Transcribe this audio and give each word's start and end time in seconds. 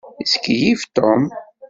Yettkeyyif 0.19 0.81
Tom. 0.95 1.21